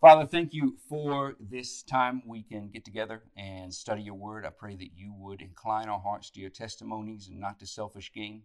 [0.00, 4.46] Father, thank you for this time we can get together and study your word.
[4.46, 8.12] I pray that you would incline our hearts to your testimonies and not to selfish
[8.12, 8.42] gain.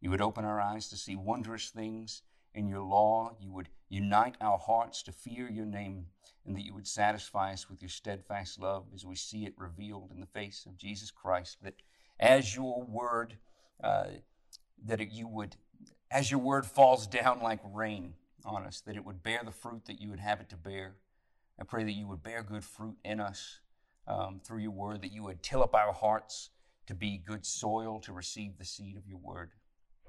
[0.00, 3.36] You would open our eyes to see wondrous things in your law.
[3.40, 6.06] You would unite our hearts to fear your name,
[6.44, 10.10] and that you would satisfy us with your steadfast love as we see it revealed
[10.12, 11.58] in the face of Jesus Christ.
[11.62, 11.74] That
[12.18, 13.36] as your word,
[13.84, 14.06] uh,
[14.84, 15.54] that you would,
[16.10, 19.86] as your word falls down like rain, on us, that it would bear the fruit
[19.86, 20.94] that you would have it to bear.
[21.58, 23.60] I pray that you would bear good fruit in us
[24.06, 26.50] um, through your word, that you would till up our hearts
[26.86, 29.50] to be good soil to receive the seed of your word,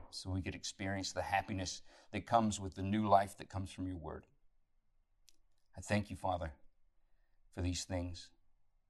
[0.10, 1.82] so we could experience the happiness
[2.12, 4.26] that comes with the new life that comes from your word.
[5.78, 6.54] I thank you, Father,
[7.54, 8.30] for these things.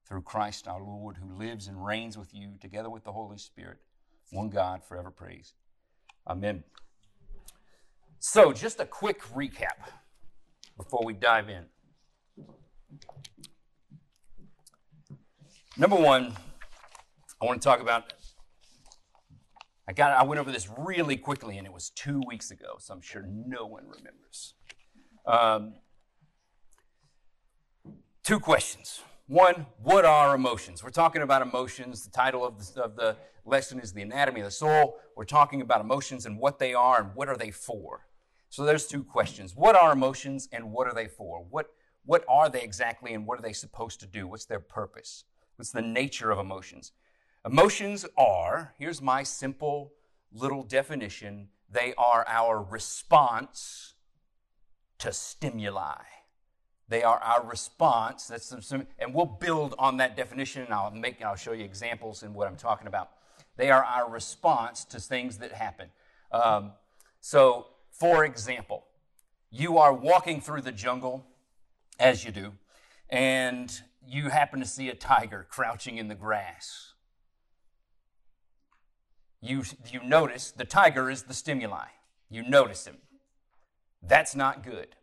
[0.08, 3.77] Through Christ our Lord, who lives and reigns with you together with the Holy Spirit,
[4.32, 5.54] one God, forever praise.
[6.27, 6.63] Amen.
[8.24, 9.90] So, just a quick recap
[10.78, 11.66] before we dive in.
[15.76, 16.34] Number one,
[17.41, 18.13] I want to talk about.
[19.88, 20.12] I got.
[20.12, 23.26] I went over this really quickly, and it was two weeks ago, so I'm sure
[23.28, 24.54] no one remembers.
[25.26, 25.74] Um,
[28.24, 29.02] two questions.
[29.26, 30.84] One, what are emotions?
[30.84, 32.04] We're talking about emotions.
[32.04, 35.00] The title of the, of the lesson is The Anatomy of the Soul.
[35.16, 38.06] We're talking about emotions and what they are and what are they for.
[38.52, 39.55] So there's two questions.
[39.55, 41.46] What are emotions and what are they for?
[41.49, 41.68] What,
[42.04, 44.27] what are they exactly and what are they supposed to do?
[44.27, 45.24] What's their purpose?
[45.55, 46.91] What's the nature of emotions?
[47.46, 49.94] Emotions are, here's my simple
[50.34, 53.94] little definition, they are our response
[54.99, 56.04] to stimuli.
[56.90, 58.27] They are our response.
[58.27, 62.22] That's some, and we'll build on that definition, and I'll make I'll show you examples
[62.22, 63.12] in what I'm talking about.
[63.55, 65.88] They are our response to things that happen.
[66.34, 66.74] Um,
[67.22, 67.68] so
[68.02, 68.84] for example,
[69.52, 71.24] you are walking through the jungle,
[72.00, 72.53] as you do,
[73.12, 76.94] and you happen to see a tiger crouching in the grass.
[79.40, 81.89] You, you notice the tiger is the stimuli.
[82.28, 82.97] You notice him.
[84.01, 84.95] That's not good.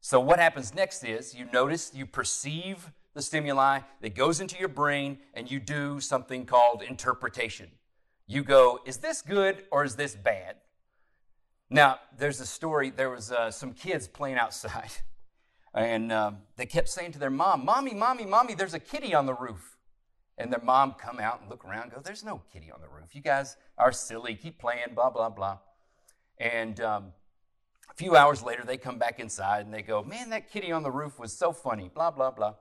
[0.00, 4.68] So, what happens next is you notice, you perceive the stimuli that goes into your
[4.68, 7.72] brain, and you do something called interpretation.
[8.28, 10.54] You go, is this good or is this bad?
[11.70, 12.90] Now, there's a story.
[12.90, 14.90] There was uh, some kids playing outside,
[15.74, 19.26] and um, they kept saying to their mom, "Mommy, mommy, mommy, there's a kitty on
[19.26, 19.76] the roof."
[20.36, 22.88] And their mom come out and look around, and go, "There's no kitty on the
[22.88, 23.14] roof.
[23.14, 24.34] You guys are silly.
[24.34, 24.94] Keep playing.
[24.94, 25.58] Blah blah blah."
[26.38, 27.12] And um,
[27.88, 30.82] a few hours later, they come back inside and they go, "Man, that kitty on
[30.82, 32.54] the roof was so funny." Blah blah blah.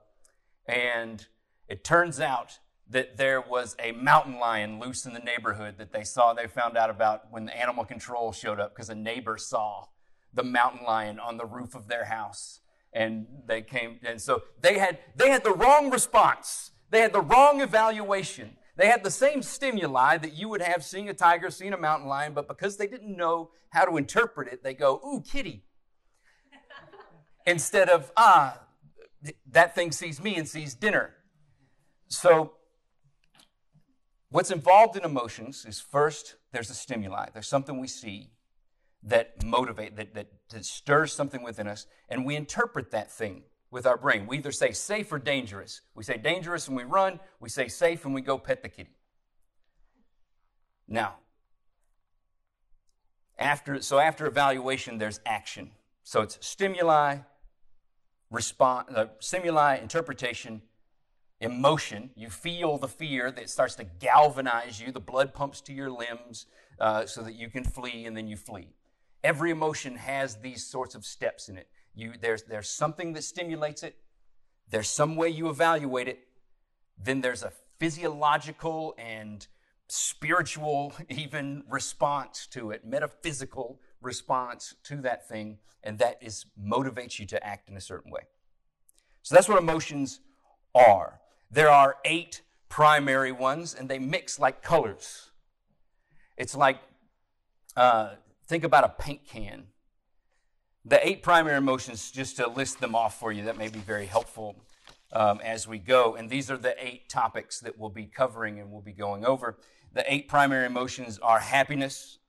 [0.67, 1.25] And
[1.67, 6.03] it turns out that there was a mountain lion loose in the neighborhood that they
[6.03, 9.85] saw, they found out about when the animal control showed up because a neighbor saw
[10.33, 12.61] the mountain lion on the roof of their house.
[12.91, 16.71] And they came, and so they had, they had the wrong response.
[16.89, 18.57] They had the wrong evaluation.
[18.75, 22.07] They had the same stimuli that you would have seeing a tiger, seeing a mountain
[22.07, 25.65] lion, but because they didn't know how to interpret it, they go, ooh, kitty.
[27.45, 28.61] Instead of, ah,
[29.51, 31.13] that thing sees me and sees dinner.
[32.07, 32.53] So
[34.31, 37.27] What's involved in emotions is first, there's a stimuli.
[37.33, 38.31] There's something we see
[39.03, 43.87] that motivate, that, that, that stirs something within us, and we interpret that thing with
[43.87, 44.27] our brain.
[44.27, 45.81] We either say safe or dangerous.
[45.95, 48.95] We say dangerous and we run, we say safe and we go pet the kitty.
[50.87, 51.15] Now,
[53.37, 55.71] after so after evaluation, there's action.
[56.03, 57.19] So it's stimuli,
[58.31, 60.61] response, uh, stimuli, interpretation,
[61.41, 62.09] emotion.
[62.15, 64.91] You feel the fear that starts to galvanize you.
[64.91, 66.45] The blood pumps to your limbs
[66.79, 68.69] uh, so that you can flee, and then you flee.
[69.23, 71.67] Every emotion has these sorts of steps in it.
[71.95, 73.97] You, there's, there's something that stimulates it,
[74.69, 76.19] there's some way you evaluate it,
[76.97, 79.45] then there's a physiological and
[79.87, 87.25] spiritual, even response to it, metaphysical response to that thing, and that is motivates you
[87.25, 88.21] to act in a certain way.
[89.23, 90.21] So that's what emotions
[90.73, 91.19] are.
[91.51, 95.31] There are eight primary ones, and they mix like colors.
[96.37, 96.79] It's like,
[97.75, 98.11] uh,
[98.47, 99.65] think about a paint can.
[100.85, 104.05] The eight primary emotions, just to list them off for you, that may be very
[104.05, 104.55] helpful
[105.11, 106.15] um, as we go.
[106.15, 109.57] And these are the eight topics that we'll be covering and we'll be going over.
[109.93, 112.19] The eight primary emotions are happiness,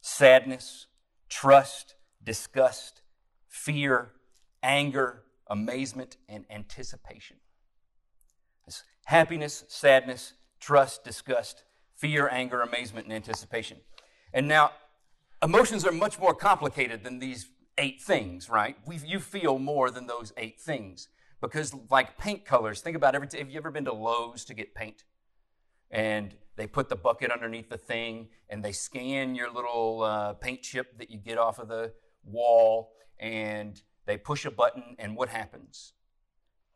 [0.00, 0.86] sadness,
[1.28, 3.02] trust, disgust,
[3.48, 4.12] fear,
[4.62, 7.39] anger, amazement, and anticipation
[9.06, 11.64] happiness, sadness, trust, disgust,
[11.94, 13.78] fear, anger, amazement, and anticipation.
[14.32, 14.72] And now,
[15.42, 17.48] emotions are much more complicated than these
[17.78, 18.76] eight things, right?
[18.86, 21.08] We, you feel more than those eight things.
[21.40, 23.28] Because, like paint colors, think about every.
[23.38, 25.04] Have you ever been to Lowe's to get paint?
[25.90, 30.62] And they put the bucket underneath the thing and they scan your little uh, paint
[30.62, 31.92] chip that you get off of the
[32.22, 35.92] wall and they push a button, and what happens?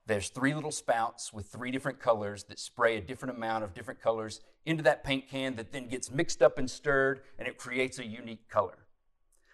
[0.06, 4.02] There's three little spouts with three different colors that spray a different amount of different
[4.02, 7.98] colors into that paint can that then gets mixed up and stirred and it creates
[7.98, 8.86] a unique color.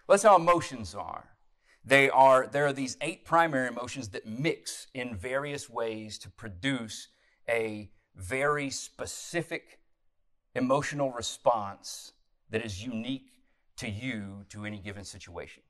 [0.06, 1.28] Well, that's how emotions are.
[1.84, 7.08] They are, there are these eight primary emotions that mix in various ways to produce
[7.48, 9.78] a very specific
[10.54, 12.12] emotional response
[12.50, 13.30] that is unique
[13.76, 15.62] to you to any given situation.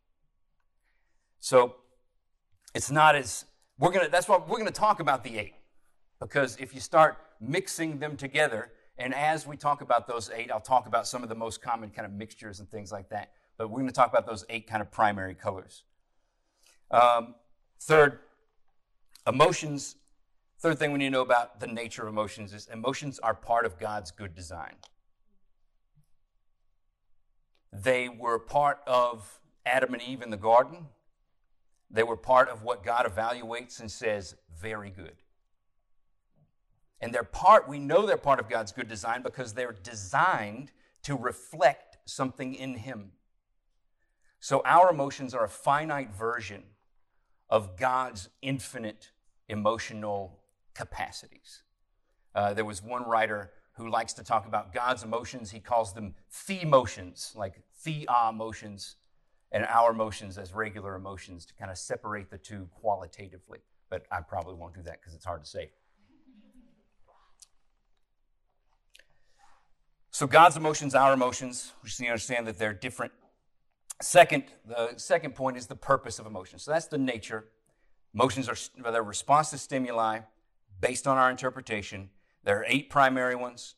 [1.39, 1.77] So
[2.75, 3.45] it's not as
[3.81, 5.55] we're gonna that's why we're gonna talk about the eight.
[6.21, 10.61] Because if you start mixing them together, and as we talk about those eight, I'll
[10.61, 13.33] talk about some of the most common kind of mixtures and things like that.
[13.57, 15.85] But we're going to talk about those eight kind of primary colors.
[16.91, 17.35] Um,
[17.81, 18.19] third,
[19.27, 19.97] emotions.
[20.59, 23.65] Third thing we need to know about the nature of emotions is emotions are part
[23.65, 24.75] of God's good design.
[27.73, 30.89] They were part of Adam and Eve in the garden.
[31.91, 35.17] They were part of what God evaluates and says, very good.
[37.01, 40.71] And they're part, we know they're part of God's good design because they're designed
[41.03, 43.13] to reflect something in Him.
[44.39, 46.63] So our emotions are a finite version
[47.49, 49.11] of God's infinite
[49.49, 50.39] emotional
[50.75, 51.63] capacities.
[52.35, 55.51] Uh, there was one writer who likes to talk about God's emotions.
[55.51, 56.15] He calls them
[56.47, 58.97] the emotions, like thea emotions,
[59.53, 63.59] and our emotions as regular emotions to kind of separate the two qualitatively.
[63.89, 65.71] But I probably won't do that because it's hard to say.
[70.13, 73.13] So God's emotions, our emotions, we just need to understand that they're different.
[74.03, 76.63] Second, the second point is the purpose of emotions.
[76.63, 77.47] So that's the nature.
[78.15, 80.21] Emotions are their response to stimuli
[80.81, 82.11] based on our interpretation.
[82.45, 83.75] There are eight primary ones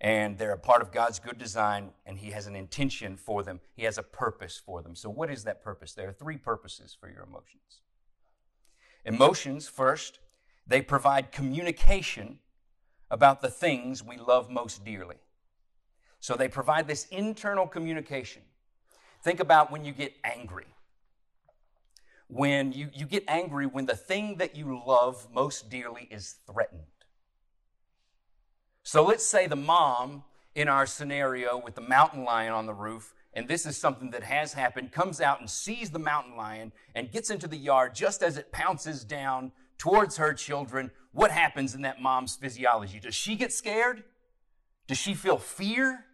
[0.00, 3.60] and they're a part of God's good design, and He has an intention for them.
[3.74, 4.94] He has a purpose for them.
[4.94, 5.94] So, what is that purpose?
[5.94, 7.80] There are three purposes for your emotions.
[9.04, 10.18] Emotions, first,
[10.66, 12.40] they provide communication
[13.10, 15.16] about the things we love most dearly.
[16.20, 18.42] So, they provide this internal communication.
[19.22, 20.66] Think about when you get angry.
[22.28, 26.82] When you, you get angry when the thing that you love most dearly is threatened.
[28.86, 30.22] So let's say the mom
[30.54, 34.22] in our scenario with the mountain lion on the roof, and this is something that
[34.22, 38.22] has happened, comes out and sees the mountain lion and gets into the yard just
[38.22, 40.92] as it pounces down towards her children.
[41.10, 43.00] What happens in that mom's physiology?
[43.00, 44.04] Does she get scared?
[44.86, 46.04] Does she feel fear?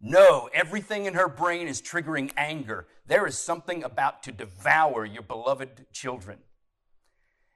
[0.00, 2.86] No, everything in her brain is triggering anger.
[3.08, 6.38] There is something about to devour your beloved children.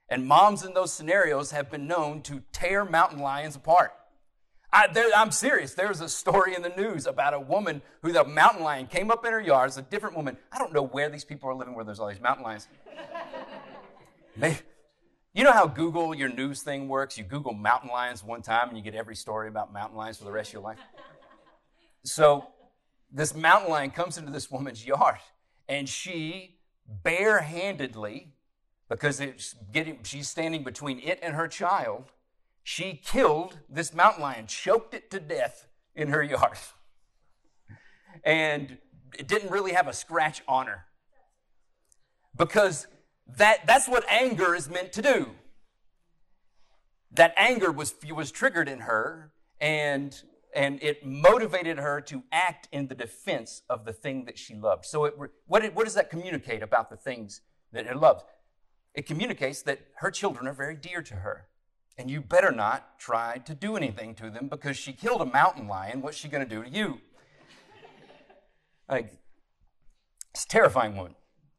[0.09, 3.93] And moms in those scenarios have been known to tear mountain lions apart.
[4.71, 5.73] I, am serious.
[5.73, 9.25] There's a story in the news about a woman who the mountain lion came up
[9.25, 9.69] in her yard.
[9.69, 10.37] It's a different woman.
[10.51, 12.67] I don't know where these people are living where there's all these mountain lions.
[15.35, 17.17] You know how Google your news thing works?
[17.17, 20.23] You Google mountain lions one time and you get every story about mountain lions for
[20.23, 20.77] the rest of your life.
[22.03, 22.47] So
[23.11, 25.17] this mountain lion comes into this woman's yard
[25.67, 26.55] and she
[27.03, 28.27] barehandedly,
[28.87, 32.11] because it's getting, she's standing between it and her child,
[32.67, 36.57] she killed this mountain lion, choked it to death in her yard.
[38.23, 38.79] And
[39.19, 40.85] it didn't really have a scratch on her.
[42.35, 42.87] Because
[43.37, 45.29] that, that's what anger is meant to do.
[47.11, 49.31] That anger was, was triggered in her,
[49.61, 50.19] and,
[50.55, 54.85] and it motivated her to act in the defense of the thing that she loved.
[54.85, 55.13] So, it,
[55.45, 57.41] what, it, what does that communicate about the things
[57.73, 58.23] that it loves?
[58.95, 61.45] It communicates that her children are very dear to her.
[61.97, 65.67] And you better not try to do anything to them because she killed a mountain
[65.67, 66.01] lion.
[66.01, 66.99] What's she going to do to you?
[68.89, 69.13] Like,
[70.31, 71.15] it's a terrifying woman.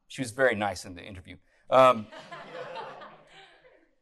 [0.08, 1.36] She was very nice in the interview.
[1.70, 2.06] Um,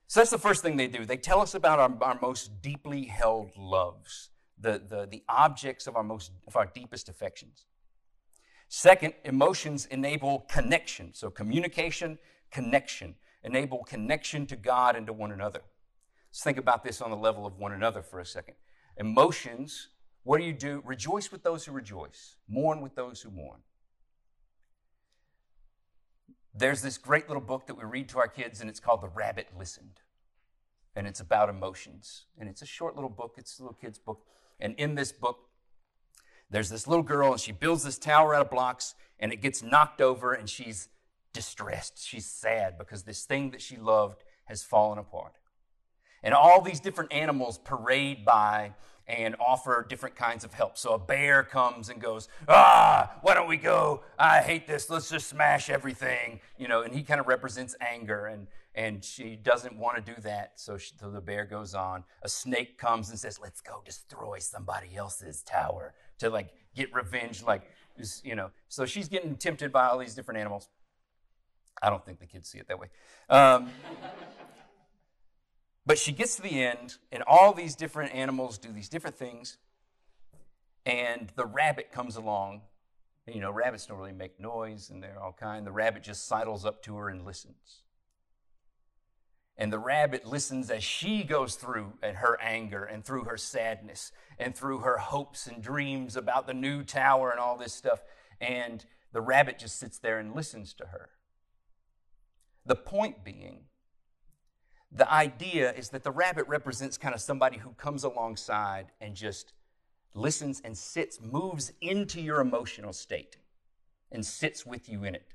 [0.09, 1.05] so that's the first thing they do.
[1.05, 5.97] They tell us about our, our most deeply held loves, the, the, the objects of
[5.97, 7.67] our, most, of our deepest affections.
[8.69, 11.15] Second, emotions enable connection.
[11.15, 12.19] So communication,
[12.51, 13.15] connection,
[13.45, 15.63] enable connection to God and to one another.
[16.35, 18.57] Let's think about this on the level of one another for a second.
[18.97, 19.91] Emotions,
[20.25, 20.83] what do you do?
[20.85, 23.61] Rejoice with those who rejoice, mourn with those who mourn.
[26.53, 29.11] There's this great little book that we read to our kids, and it's called The
[29.11, 30.01] Rabbit Listened.
[30.97, 32.25] And it's about emotions.
[32.37, 34.25] And it's a short little book, it's a little kid's book.
[34.59, 35.39] And in this book,
[36.51, 39.63] there's this little girl, and she builds this tower out of blocks, and it gets
[39.63, 40.89] knocked over, and she's
[41.33, 42.05] distressed.
[42.05, 45.35] She's sad because this thing that she loved has fallen apart.
[46.25, 48.73] And all these different animals parade by
[49.07, 50.79] and offer different kinds of help.
[50.79, 54.03] So a bear comes and goes, Ah, why don't we go?
[54.19, 54.89] I hate this.
[54.89, 56.41] Let's just smash everything.
[56.59, 60.19] You know, and he kind of represents anger, and, and she doesn't want to do
[60.23, 60.53] that.
[60.57, 62.05] So, she, so the bear goes on.
[62.23, 67.43] A snake comes and says, Let's go destroy somebody else's tower to like get revenge.
[67.43, 67.71] Like,
[68.23, 70.69] you know, so she's getting tempted by all these different animals.
[71.83, 72.89] I don't think the kids see it that way.
[73.29, 73.69] Um,
[75.87, 79.59] but she gets to the end, and all these different animals do these different things.
[80.87, 82.63] And the rabbit comes along.
[83.27, 85.67] And, you know, rabbits don't really make noise, and they're all kind.
[85.67, 87.83] The rabbit just sidles up to her and listens.
[89.57, 94.11] And the rabbit listens as she goes through and her anger and through her sadness
[94.39, 98.03] and through her hopes and dreams about the new tower and all this stuff.
[98.41, 101.11] And the rabbit just sits there and listens to her.
[102.67, 103.67] The point being,
[104.95, 109.53] the idea is that the rabbit represents kind of somebody who comes alongside and just
[110.15, 113.37] listens and sits, moves into your emotional state
[114.13, 115.35] and sits with you in it.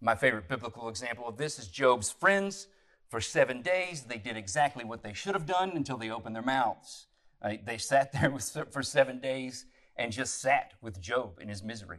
[0.00, 2.66] My favorite biblical example of this is Job's friends.
[3.08, 6.42] For seven days, they did exactly what they should have done until they opened their
[6.42, 7.08] mouths.
[7.42, 8.34] Uh, they sat there
[8.70, 11.98] for seven days and just sat with Job in his misery.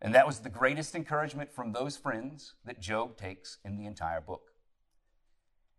[0.00, 4.22] And that was the greatest encouragement from those friends that Job takes in the entire
[4.22, 4.52] book.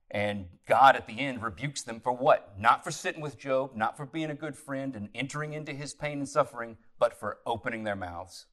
[0.10, 2.54] And God at the end rebukes them for what?
[2.58, 5.94] Not for sitting with Job, not for being a good friend and entering into his
[5.94, 8.46] pain and suffering, but for opening their mouths.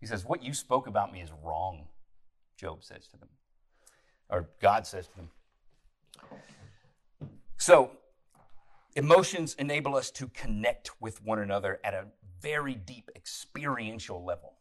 [0.00, 1.86] He says, What you spoke about me is wrong,
[2.56, 3.30] Job says to them,
[4.28, 5.30] or God says to them.
[7.56, 7.90] So,
[8.94, 12.06] emotions enable us to connect with one another at a
[12.40, 14.54] very deep experiential level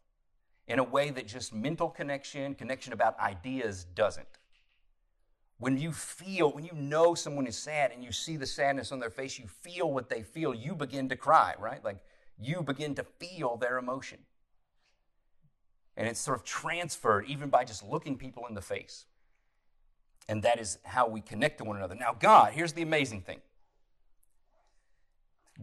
[0.68, 4.28] in a way that just mental connection, connection about ideas doesn't.
[5.60, 9.00] When you feel, when you know someone is sad and you see the sadness on
[9.00, 11.84] their face, you feel what they feel, you begin to cry, right?
[11.84, 11.98] Like
[12.40, 14.20] you begin to feel their emotion.
[15.96, 19.06] And it's sort of transferred even by just looking people in the face.
[20.30, 21.96] And that is how we connect to one another.
[21.96, 23.42] Now, God, here's the amazing thing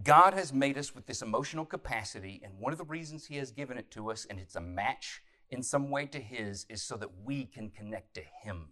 [0.02, 3.52] God has made us with this emotional capacity, and one of the reasons He has
[3.52, 6.96] given it to us, and it's a match in some way to His, is so
[6.96, 8.70] that we can connect to Him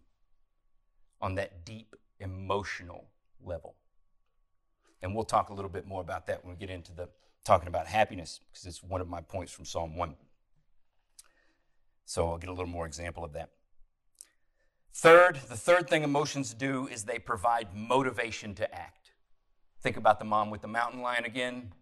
[1.23, 3.07] on that deep emotional
[3.43, 3.77] level.
[5.01, 7.09] And we'll talk a little bit more about that when we get into the
[7.45, 10.15] talking about happiness, because it's one of my points from Psalm 1.
[12.05, 13.51] So I'll get a little more example of that.
[14.95, 19.13] Third, the third thing emotions do is they provide motivation to act.
[19.81, 21.73] Think about the mom with the mountain lion again.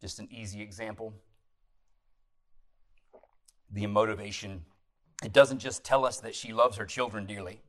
[0.00, 1.14] Just an easy example.
[3.70, 4.64] The motivation,
[5.24, 7.60] it doesn't just tell us that she loves her children dearly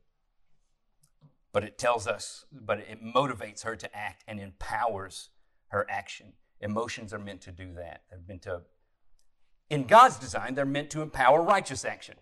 [1.54, 5.30] but it tells us, but it motivates her to act and empowers
[5.70, 6.34] her action.
[6.62, 8.04] Emotions are meant to do that.
[8.10, 8.62] They're meant to,
[9.70, 12.16] in God's design, they're meant to empower righteous action.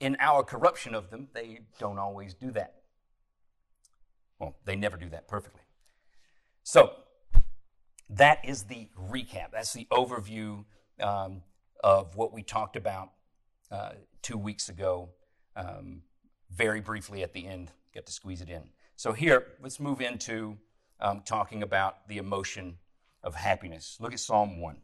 [0.00, 2.74] In our corruption of them, they don't always do that.
[4.38, 5.62] Well, they never do that perfectly.
[6.62, 6.92] So,
[8.08, 9.52] that is the recap.
[9.52, 10.64] That's the overview
[11.00, 11.42] um,
[11.82, 13.10] of what we talked about
[13.70, 15.10] uh, two weeks ago,
[15.56, 16.02] um,
[16.56, 18.62] very briefly at the end get to squeeze it in.
[18.96, 20.56] So, here, let's move into
[21.00, 22.78] um, talking about the emotion
[23.22, 23.98] of happiness.
[24.00, 24.76] Look at Psalm 1.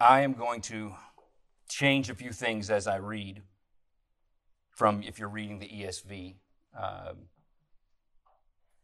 [0.00, 0.94] I am going to
[1.68, 3.42] change a few things as I read
[4.70, 6.34] from if you're reading the ESV.
[6.78, 7.16] Um,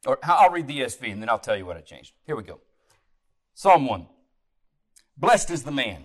[0.04, 2.14] or I'll read the ESV and then I'll tell you what I changed.
[2.24, 2.60] Here we go.
[3.54, 4.06] Psalm 1.
[5.16, 6.04] Blessed is the man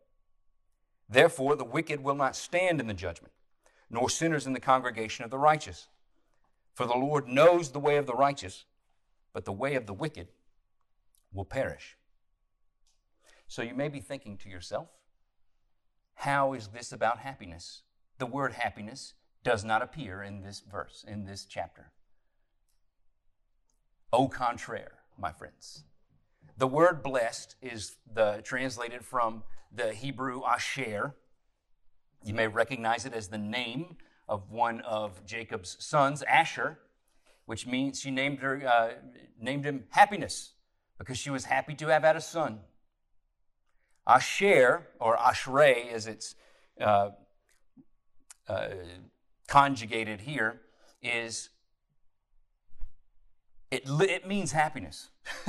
[1.11, 3.33] Therefore, the wicked will not stand in the judgment
[3.91, 5.89] nor sinners in the congregation of the righteous.
[6.73, 8.63] For the Lord knows the way of the righteous,
[9.33, 10.29] but the way of the wicked
[11.33, 11.97] will perish.
[13.47, 14.87] So you may be thinking to yourself,
[16.15, 17.81] how is this about happiness?
[18.17, 19.13] The word happiness
[19.43, 21.91] does not appear in this verse, in this chapter.
[24.13, 25.83] Au contraire, my friends.
[26.57, 31.15] The word blessed is the translated from the Hebrew Asher.
[32.23, 33.97] You may recognize it as the name
[34.27, 36.79] of one of Jacob's sons, Asher,
[37.45, 38.89] which means she named her uh,
[39.39, 40.53] named him happiness
[40.97, 42.59] because she was happy to have had a son.
[44.07, 46.35] Asher or Ashrei, as it's
[46.79, 47.11] uh,
[48.47, 48.67] uh,
[49.47, 50.61] conjugated here,
[51.01, 51.49] is
[53.69, 55.09] it, it means happiness.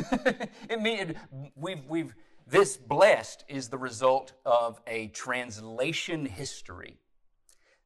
[0.68, 1.14] it means
[1.56, 2.14] we've we've
[2.46, 6.98] this blessed is the result of a translation history.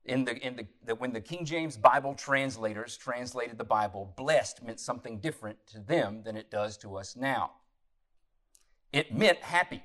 [0.04, 4.62] In the, in the, the, when the King James Bible translators translated the Bible, blessed
[4.62, 7.52] meant something different to them than it does to us now.
[8.92, 9.82] It meant happy.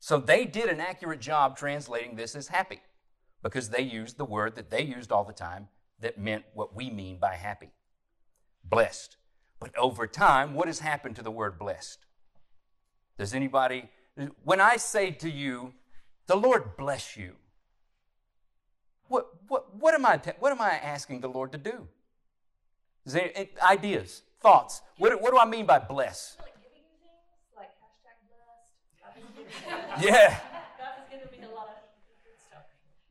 [0.00, 2.80] So they did an accurate job translating this as happy
[3.42, 5.68] because they used the word that they used all the time
[6.00, 7.70] that meant what we mean by happy
[8.64, 9.16] blessed.
[9.60, 12.04] But over time, what has happened to the word blessed?
[13.18, 13.88] Does anybody,
[14.44, 15.72] when I say to you,
[16.26, 17.32] the Lord bless you,
[19.08, 21.86] what, what, what, am, I what am I asking the Lord to do?
[23.04, 23.30] Is there
[23.62, 24.80] ideas, thoughts?
[24.98, 26.36] What, what do I mean by bless?
[26.40, 26.54] Like
[30.00, 30.38] yeah.
[30.78, 31.74] God's giving me a lot of
[32.24, 32.62] good stuff.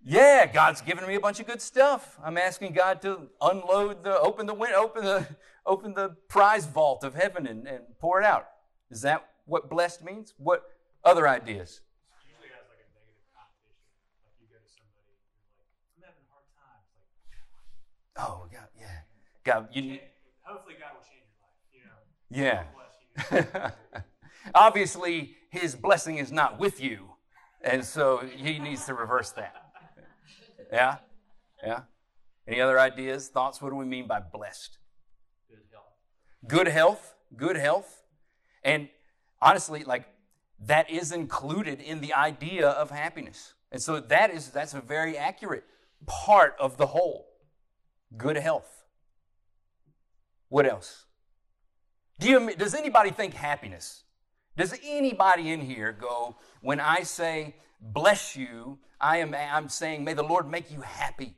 [0.03, 2.17] Yeah, God's given me a bunch of good stuff.
[2.23, 5.27] I'm asking God to unload the, open the, open the,
[5.65, 8.47] open the prize vault of heaven and, and pour it out.
[8.89, 10.33] Is that what blessed means?
[10.37, 10.63] What
[11.03, 11.81] other ideas?
[12.25, 13.83] Usually has like a negative connotation.
[14.23, 15.35] Like you go to somebody, you're like,
[15.95, 16.81] I'm having a hard time.
[16.87, 18.99] It's like, oh God, yeah,
[19.43, 19.99] God, you.
[20.43, 21.27] Hopefully, God will change
[21.71, 22.07] your life.
[22.31, 22.63] Yeah.
[23.31, 23.71] You know.
[24.55, 27.15] Obviously, His blessing is not with you,
[27.61, 29.55] and so He needs to reverse that.
[30.71, 30.97] Yeah,
[31.63, 31.81] yeah.
[32.47, 33.61] Any other ideas, thoughts?
[33.61, 34.77] What do we mean by blessed?
[35.49, 36.47] Good health.
[36.47, 37.15] Good health.
[37.37, 38.03] Good health.
[38.63, 38.89] And
[39.41, 40.07] honestly, like
[40.65, 43.53] that is included in the idea of happiness.
[43.71, 45.65] And so that is that's a very accurate
[46.05, 47.27] part of the whole.
[48.15, 48.85] Good health.
[50.49, 51.05] What else?
[52.19, 54.03] Do you, does anybody think happiness?
[54.55, 60.13] Does anybody in here go, when I say bless you, I am I'm saying, may
[60.13, 61.35] the Lord make you happy.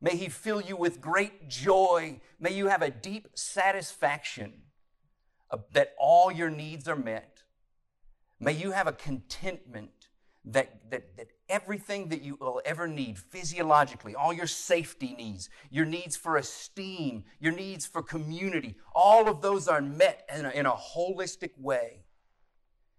[0.00, 2.20] May He fill you with great joy.
[2.38, 4.52] May you have a deep satisfaction
[5.72, 7.31] that all your needs are met.
[8.42, 10.08] May you have a contentment
[10.46, 15.84] that, that, that everything that you will ever need physiologically, all your safety needs, your
[15.84, 20.66] needs for esteem, your needs for community, all of those are met in a, in
[20.66, 22.00] a holistic way.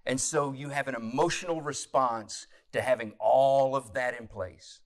[0.05, 4.79] And so you have an emotional response to having all of that in place.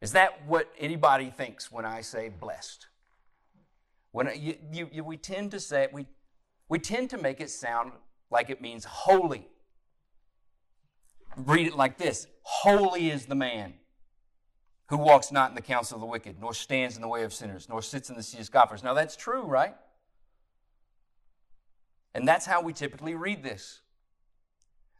[0.00, 2.86] Is that what anybody thinks when I say blessed?
[4.12, 6.06] When you, you, you, we tend to say we,
[6.68, 7.90] we tend to make it sound
[8.30, 9.48] like it means holy
[11.36, 13.74] read it like this Holy is the man
[14.88, 17.32] who walks not in the counsel of the wicked, nor stands in the way of
[17.32, 18.82] sinners, nor sits in the seat of scoffers.
[18.82, 19.74] Now that's true, right?
[22.14, 23.80] And that's how we typically read this.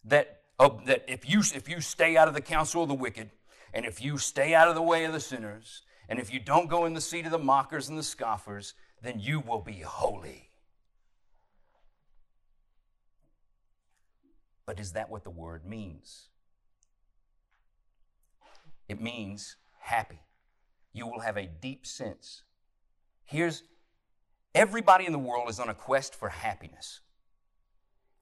[0.04, 3.30] That, oh, that if, you, if you stay out of the counsel of the wicked,
[3.72, 6.68] and if you stay out of the way of the sinners, and if you don't
[6.68, 10.50] go in the seat of the mockers and the scoffers, then you will be holy.
[14.66, 16.28] But is that what the word means?
[18.88, 20.20] It means happy.
[20.92, 22.42] You will have a deep sense.
[23.24, 23.62] Here's
[24.54, 27.00] everybody in the world is on a quest for happiness.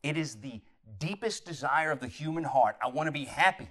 [0.02, 0.60] It is the
[0.98, 2.76] deepest desire of the human heart.
[2.82, 3.70] I want to be happy.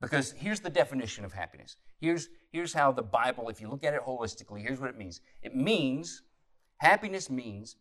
[0.00, 1.76] Because here's the definition of happiness.
[2.00, 5.20] Here's, here's how the Bible, if you look at it holistically, here's what it means.
[5.42, 6.22] It means,
[6.76, 7.76] happiness means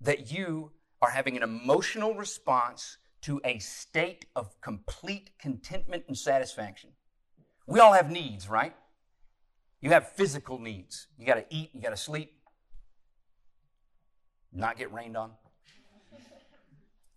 [0.00, 6.90] that you are having an emotional response to a state of complete contentment and satisfaction.
[7.66, 8.74] We all have needs, right?
[9.80, 11.06] You have physical needs.
[11.18, 12.32] You got to eat, you got to sleep,
[14.52, 15.32] not get rained on.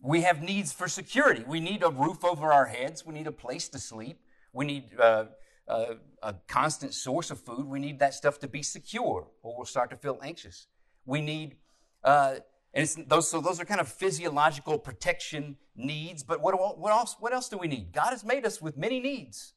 [0.01, 1.43] We have needs for security.
[1.47, 3.05] We need a roof over our heads.
[3.05, 4.19] We need a place to sleep.
[4.51, 5.25] We need uh,
[5.67, 7.65] uh, a constant source of food.
[7.65, 10.67] We need that stuff to be secure, or we'll start to feel anxious.
[11.05, 11.55] We need
[12.03, 12.35] uh,
[12.73, 16.23] and those, so those are kind of physiological protection needs.
[16.23, 17.91] But what, what, else, what else do we need?
[17.93, 19.53] God has made us with many needs.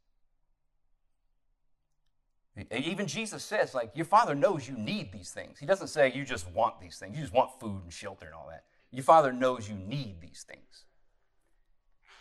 [2.71, 5.59] Even Jesus says, like, your father knows you need these things.
[5.59, 7.17] He doesn't say you just want these things.
[7.17, 8.65] You just want food and shelter and all that.
[8.91, 10.85] Your father knows you need these things.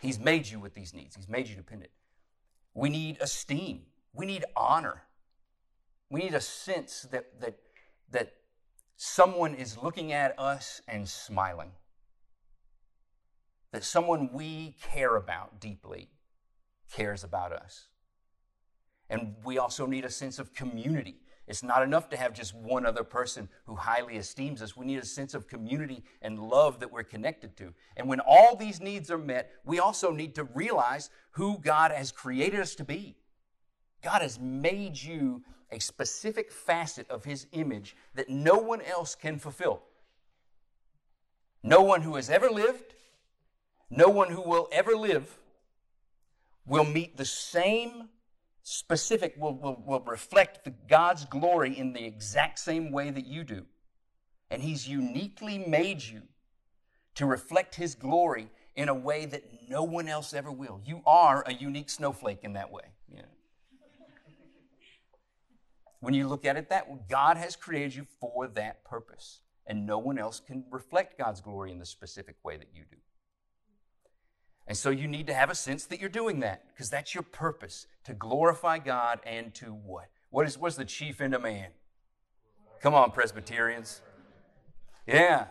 [0.01, 1.15] He's made you with these needs.
[1.15, 1.91] He's made you dependent.
[2.73, 3.83] We need esteem.
[4.13, 5.03] We need honor.
[6.09, 7.57] We need a sense that, that,
[8.11, 8.33] that
[8.97, 11.71] someone is looking at us and smiling.
[13.71, 16.09] That someone we care about deeply
[16.91, 17.87] cares about us.
[19.09, 21.17] And we also need a sense of community.
[21.47, 24.75] It's not enough to have just one other person who highly esteems us.
[24.75, 27.73] We need a sense of community and love that we're connected to.
[27.97, 32.11] And when all these needs are met, we also need to realize who God has
[32.11, 33.17] created us to be.
[34.01, 39.39] God has made you a specific facet of His image that no one else can
[39.39, 39.83] fulfill.
[41.63, 42.93] No one who has ever lived,
[43.89, 45.39] no one who will ever live,
[46.65, 48.09] will meet the same
[48.63, 53.43] specific, will, will, will reflect the, God's glory in the exact same way that you
[53.43, 53.65] do.
[54.49, 56.23] And He's uniquely made you
[57.15, 60.81] to reflect His glory in a way that no one else ever will.
[60.85, 62.83] You are a unique snowflake in that way.
[63.13, 63.21] Yeah.
[65.99, 69.39] When you look at it that way, God has created you for that purpose.
[69.67, 72.97] And no one else can reflect God's glory in the specific way that you do.
[74.67, 77.23] And so you need to have a sense that you're doing that because that's your
[77.23, 80.05] purpose to glorify God and to what?
[80.29, 81.69] What is what's the chief end of man?
[82.81, 84.01] Come on, Presbyterians.
[85.07, 85.45] Yeah.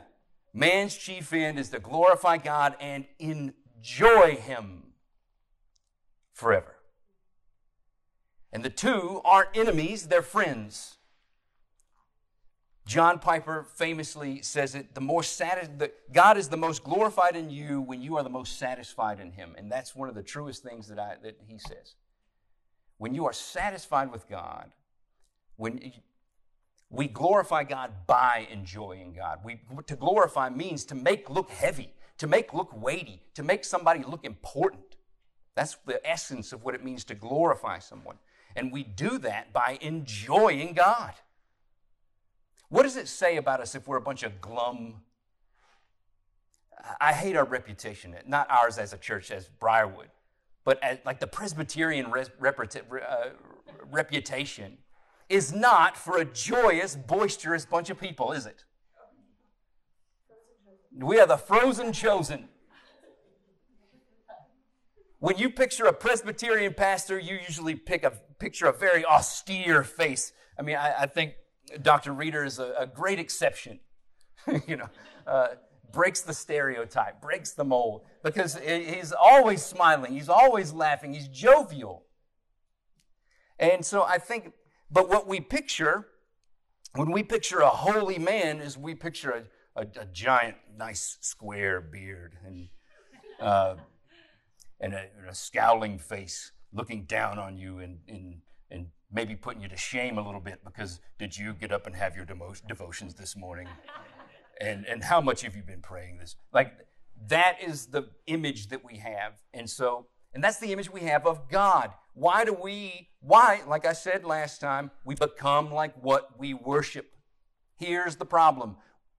[0.52, 4.84] Man's chief end is to glorify God and enjoy Him
[6.32, 6.73] forever.
[8.54, 10.96] And the two aren't enemies, they're friends.
[12.86, 17.50] John Piper famously says it the more satis- the, God is the most glorified in
[17.50, 19.54] you when you are the most satisfied in Him.
[19.58, 21.96] And that's one of the truest things that, I, that he says.
[22.98, 24.70] When you are satisfied with God,
[25.56, 25.92] when
[26.94, 29.40] we glorify God by enjoying God.
[29.44, 34.04] We, to glorify means to make look heavy, to make look weighty, to make somebody
[34.06, 34.96] look important.
[35.54, 38.16] That's the essence of what it means to glorify someone.
[38.56, 41.14] And we do that by enjoying God.
[42.68, 45.02] What does it say about us if we're a bunch of glum?
[47.00, 50.08] I hate our reputation, not ours as a church, as Briarwood,
[50.64, 53.30] but as, like the Presbyterian res, uh,
[53.90, 54.78] reputation
[55.28, 58.64] is not for a joyous, boisterous bunch of people, is it?
[60.96, 62.48] We are the frozen chosen.
[65.18, 70.32] When you picture a Presbyterian pastor, you usually pick a picture a very austere face.
[70.58, 71.34] I mean, I, I think
[71.82, 72.12] Dr.
[72.12, 73.80] Reeder is a, a great exception.
[74.66, 74.88] you know,
[75.26, 75.48] uh,
[75.92, 82.04] breaks the stereotype, breaks the mold, because he's always smiling, he's always laughing, he's jovial.
[83.58, 84.52] And so I think,
[84.90, 86.08] but what we picture,
[86.94, 91.80] when we picture a holy man, is we picture a, a, a giant, nice, square
[91.80, 92.68] beard and,
[93.40, 93.76] uh,
[94.80, 98.36] and, a, and, a, scowling face looking down on you and, and,
[98.70, 101.94] and maybe putting you to shame a little bit because did you get up and
[101.94, 102.26] have your
[102.66, 103.68] devotions this morning?
[104.60, 106.36] and, and how much have you been praying this?
[106.52, 106.72] Like,
[107.28, 109.34] that is the image that we have.
[109.52, 111.92] And so, and that's the image we have of God.
[112.14, 117.06] Why do we, why, like I said last time, we become like what we worship?
[117.76, 118.76] Here's the problem.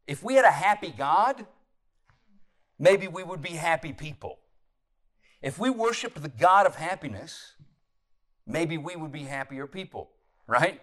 [0.07, 1.45] If we had a happy God,
[2.77, 4.39] maybe we would be happy people.
[5.45, 7.53] If we worship the God of happiness,
[8.47, 10.09] maybe we would be happier people,
[10.47, 10.81] right?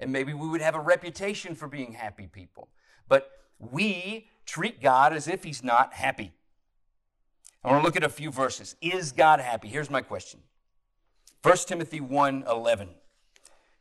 [0.00, 2.70] And maybe we would have a reputation for being happy people.
[3.08, 6.32] But we treat God as if He's not happy.
[7.62, 8.74] I want to look at a few verses.
[8.80, 9.68] Is God happy?
[9.68, 10.40] Here's my question
[11.44, 12.88] 1 Timothy 1 11.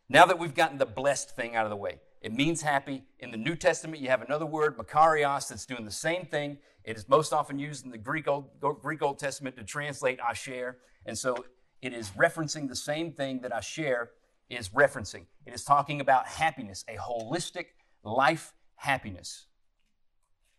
[0.10, 3.04] Now that we've gotten the blessed thing out of the way, it means happy.
[3.20, 6.58] In the New Testament, you have another word, makarios, that's doing the same thing.
[6.84, 8.50] It is most often used in the Greek Old,
[8.82, 10.78] Greek Old Testament to translate asher.
[11.06, 11.46] And so
[11.82, 14.12] it is referencing the same thing that Asher
[14.50, 15.26] is referencing.
[15.46, 17.68] It is talking about happiness, a holistic
[18.04, 19.46] life happiness,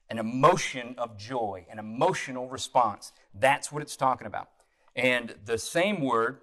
[0.08, 3.12] an emotion of joy, an emotional response.
[3.34, 4.48] That's what it's talking about.
[4.96, 6.40] And the same word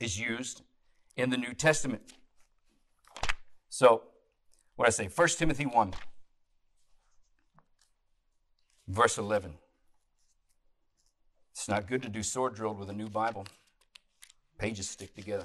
[0.00, 0.62] is used
[1.16, 2.02] in the New Testament.
[3.68, 4.02] So,
[4.76, 5.94] what I say, 1 Timothy 1,
[8.88, 9.54] verse 11.
[11.52, 13.46] It's not good to do sword drill with a new Bible
[14.58, 15.44] pages stick together.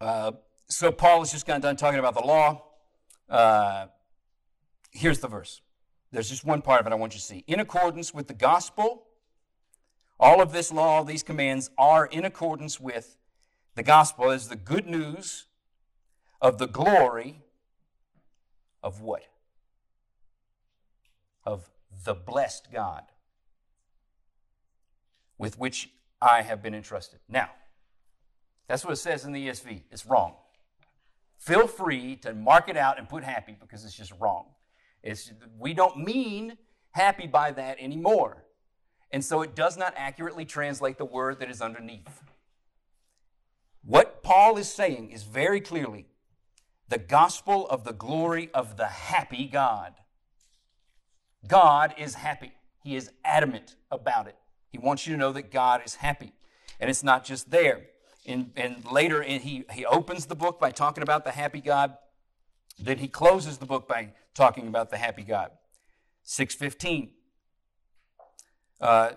[0.00, 0.32] Uh,
[0.68, 2.62] so Paul has just gotten done talking about the law.
[3.28, 3.86] Uh,
[4.92, 5.60] here's the verse.
[6.12, 7.44] There's just one part of it I want you to see.
[7.46, 9.04] In accordance with the gospel,
[10.18, 13.16] all of this law, these commands are in accordance with
[13.74, 15.46] the gospel is the good news
[16.40, 17.42] of the glory
[18.82, 19.22] of what?
[21.44, 21.70] Of
[22.04, 23.04] the blessed God
[25.38, 27.20] with which I have been entrusted.
[27.28, 27.50] Now,
[28.68, 29.82] that's what it says in the ESV.
[29.90, 30.34] It's wrong.
[31.38, 34.46] Feel free to mark it out and put happy because it's just wrong.
[35.02, 36.58] It's, we don't mean
[36.90, 38.44] happy by that anymore.
[39.10, 42.22] And so it does not accurately translate the word that is underneath.
[43.84, 46.06] What Paul is saying is very clearly
[46.88, 49.94] the gospel of the glory of the happy God.
[51.46, 52.52] God is happy.
[52.82, 54.36] He is adamant about it.
[54.68, 56.32] He wants you to know that God is happy.
[56.78, 57.82] And it's not just there.
[58.24, 61.96] In, and later, in, he, he opens the book by talking about the happy God.
[62.78, 65.50] Then he closes the book by talking about the happy God.
[66.24, 67.10] 615.
[68.80, 69.10] Uh,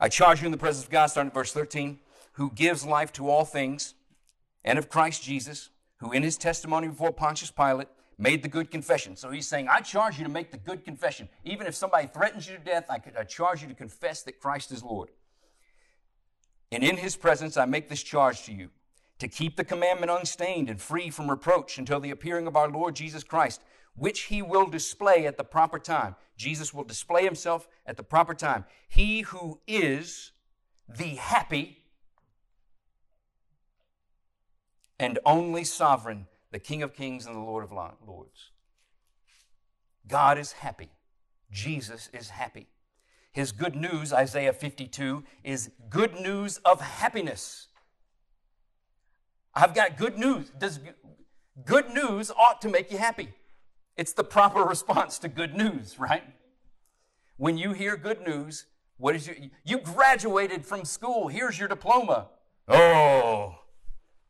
[0.00, 1.98] I charge you in the presence of God, starting at verse 13,
[2.38, 3.94] who gives life to all things,
[4.64, 9.16] and of Christ Jesus, who in his testimony before Pontius Pilate made the good confession.
[9.16, 11.28] So he's saying, I charge you to make the good confession.
[11.44, 14.38] Even if somebody threatens you to death, I, could, I charge you to confess that
[14.38, 15.10] Christ is Lord.
[16.70, 18.70] And in his presence, I make this charge to you
[19.18, 22.94] to keep the commandment unstained and free from reproach until the appearing of our Lord
[22.94, 23.62] Jesus Christ,
[23.96, 26.14] which he will display at the proper time.
[26.36, 28.64] Jesus will display himself at the proper time.
[28.88, 30.30] He who is
[30.88, 31.78] the happy
[34.98, 38.50] and only sovereign, the King of kings and the Lord of lords.
[40.06, 40.90] God is happy.
[41.50, 42.68] Jesus is happy.
[43.32, 47.68] His good news, Isaiah 52, is good news of happiness.
[49.54, 50.50] I've got good news.
[50.50, 50.80] Does
[51.64, 53.34] good news ought to make you happy?
[53.96, 56.22] It's the proper response to good news, right?
[57.36, 62.28] When you hear good news, what is your you graduated from school, here's your diploma.
[62.66, 63.58] Oh,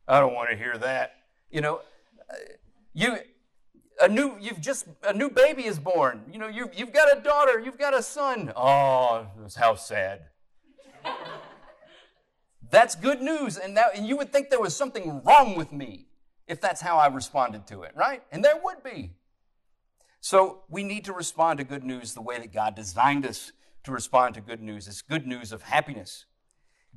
[0.09, 1.13] I don't want to hear that.
[1.51, 1.81] You know,
[2.93, 3.17] you
[4.01, 6.23] a new you've just a new baby is born.
[6.31, 8.51] You know, you you've got a daughter, you've got a son.
[8.55, 10.21] Oh, how sad.
[12.71, 16.07] that's good news, and that and you would think there was something wrong with me
[16.47, 18.23] if that's how I responded to it, right?
[18.31, 19.11] And there would be.
[20.21, 23.51] So we need to respond to good news the way that God designed us
[23.83, 24.87] to respond to good news.
[24.87, 26.25] It's good news of happiness.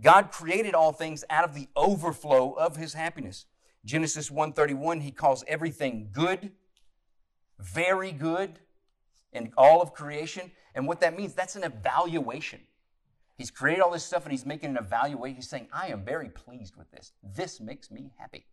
[0.03, 3.47] God created all things out of the overflow of his happiness.
[3.85, 6.53] Genesis 1:31 he calls everything good,
[7.59, 8.59] very good
[9.33, 10.53] in all of creation.
[10.75, 12.61] And what that means, that's an evaluation.
[13.37, 15.37] He's created all this stuff and he's making an evaluation.
[15.37, 17.13] He's saying, I am very pleased with this.
[17.23, 18.47] This makes me happy.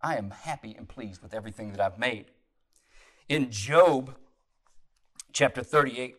[0.00, 2.26] I am happy and pleased with everything that I've made.
[3.28, 4.16] In Job
[5.32, 6.16] chapter 38,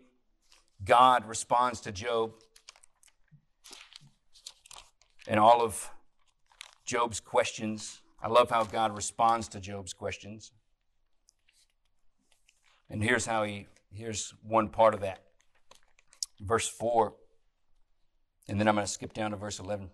[0.84, 2.34] God responds to Job
[5.28, 5.90] and all of
[6.86, 8.02] Job's questions.
[8.22, 10.52] I love how God responds to Job's questions.
[12.90, 15.24] And here's how he, here's one part of that.
[16.40, 17.14] Verse 4,
[18.50, 19.90] and then I'm going to skip down to verse 11,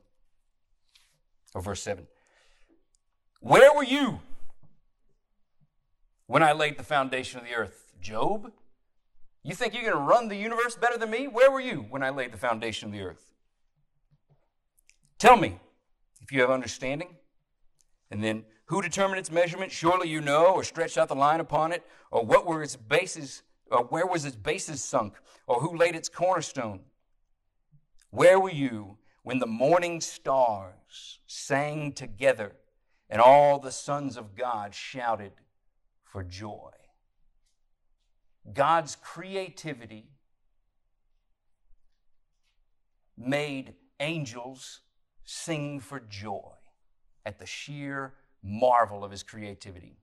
[1.54, 2.08] or verse 7.
[3.40, 4.20] Where were you
[6.26, 7.94] when I laid the foundation of the earth?
[8.02, 8.52] Job?
[9.44, 11.28] You think you're going to run the universe better than me?
[11.28, 13.34] Where were you when I laid the foundation of the earth?
[15.20, 15.60] Tell me
[16.22, 17.16] if you have understanding.
[18.10, 19.72] And then, who determined its measurement?
[19.72, 23.44] Surely you know, or stretched out the line upon it, or what were its bases,
[23.70, 26.80] or where was its bases sunk, or who laid its cornerstone?
[28.12, 32.54] Where were you when the morning stars sang together
[33.10, 35.34] and all the sons of God shouted
[36.04, 36.72] for joy?
[38.54, 40.06] God's creativity
[43.18, 44.82] made angels
[45.30, 46.50] sing for joy
[47.24, 49.96] at the sheer marvel of his creativity.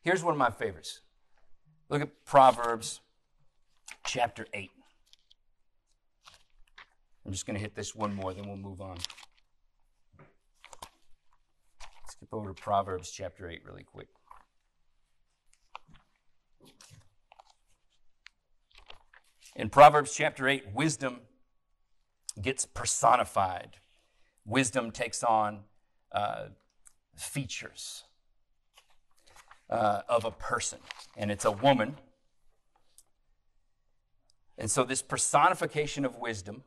[0.00, 1.00] Here's one of my favorites.
[1.88, 3.00] Look at Proverbs
[4.04, 4.70] chapter 8.
[7.24, 8.96] I'm just going to hit this one more, then we'll move on.
[12.10, 14.08] Skip over to Proverbs chapter 8 really quick.
[19.54, 21.20] In Proverbs chapter 8, wisdom
[22.42, 23.76] gets personified
[24.44, 25.60] wisdom takes on
[26.12, 26.46] uh,
[27.16, 28.04] features
[29.70, 30.78] uh, of a person,
[31.16, 31.96] and it's a woman.
[34.56, 36.62] And so, this personification of wisdom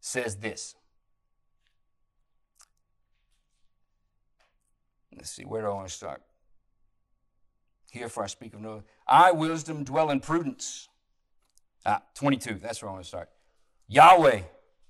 [0.00, 0.74] says this.
[5.16, 6.22] Let's see, where do I want to start?
[7.90, 8.82] Here, for I speak of no.
[9.06, 10.88] I, wisdom, dwell in prudence.
[11.84, 13.30] Ah, 22, that's where I want to start.
[13.88, 14.42] Yahweh,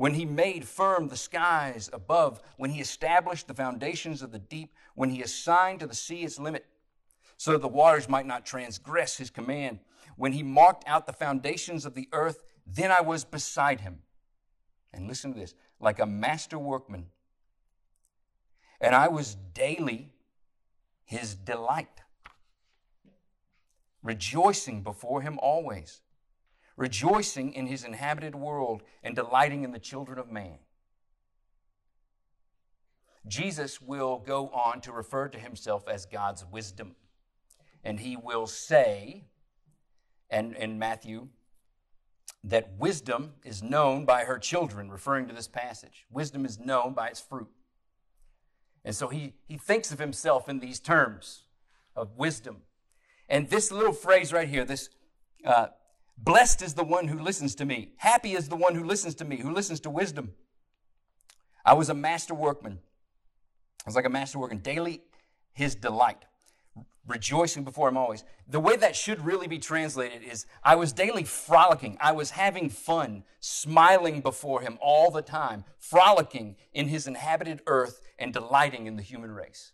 [0.00, 4.72] when he made firm the skies above, when he established the foundations of the deep,
[4.94, 6.64] when he assigned to the sea its limit,
[7.36, 9.78] so that the waters might not transgress his command,
[10.16, 13.98] when he marked out the foundations of the earth, then I was beside him.
[14.94, 17.08] And listen to this like a master workman.
[18.80, 20.14] And I was daily
[21.04, 22.00] his delight,
[24.02, 26.00] rejoicing before him always
[26.80, 30.56] rejoicing in his inhabited world and delighting in the children of man.
[33.28, 36.96] Jesus will go on to refer to himself as God's wisdom.
[37.84, 39.26] And he will say,
[40.30, 41.28] and in Matthew,
[42.42, 46.06] that wisdom is known by her children, referring to this passage.
[46.10, 47.50] Wisdom is known by its fruit.
[48.86, 51.44] And so he, he thinks of himself in these terms
[51.94, 52.62] of wisdom.
[53.28, 54.88] And this little phrase right here, this
[55.44, 55.66] uh,
[56.22, 57.92] Blessed is the one who listens to me.
[57.96, 60.32] Happy is the one who listens to me, who listens to wisdom.
[61.64, 62.78] I was a master workman.
[63.80, 64.58] I was like a master workman.
[64.58, 65.00] Daily,
[65.54, 66.26] his delight,
[67.06, 68.22] rejoicing before him always.
[68.46, 71.96] The way that should really be translated is I was daily frolicking.
[72.00, 78.02] I was having fun, smiling before him all the time, frolicking in his inhabited earth
[78.18, 79.72] and delighting in the human race.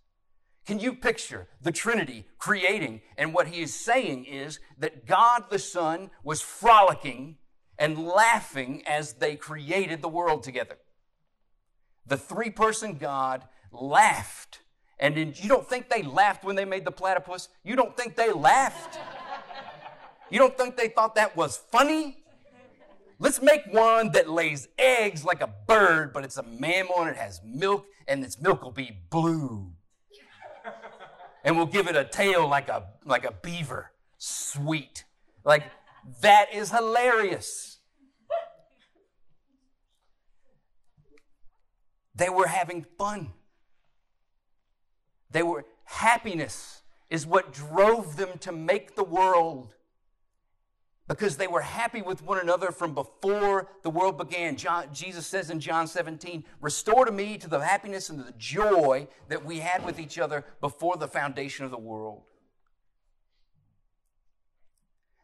[0.66, 3.00] Can you picture the Trinity creating?
[3.16, 7.36] And what he is saying is that God the Son was frolicking
[7.78, 10.76] and laughing as they created the world together.
[12.04, 14.60] The three person God laughed.
[14.98, 17.48] And in, you don't think they laughed when they made the platypus?
[17.62, 18.98] You don't think they laughed?
[20.30, 22.24] You don't think they thought that was funny?
[23.20, 27.16] Let's make one that lays eggs like a bird, but it's a mammal and it
[27.16, 29.75] has milk, and its milk will be blue
[31.46, 33.92] and we'll give it a tail like a like a beaver.
[34.18, 35.04] Sweet.
[35.44, 35.62] Like
[36.20, 37.78] that is hilarious.
[42.16, 43.32] They were having fun.
[45.30, 49.75] They were happiness is what drove them to make the world
[51.08, 54.56] because they were happy with one another from before the world began.
[54.56, 59.06] John, Jesus says in John 17, Restore to me to the happiness and the joy
[59.28, 62.22] that we had with each other before the foundation of the world.